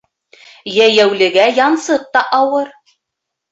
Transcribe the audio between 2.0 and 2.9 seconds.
та ауыр.